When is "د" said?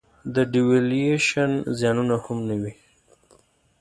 0.35-0.37